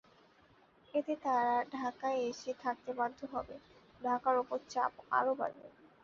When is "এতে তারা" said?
0.93-1.45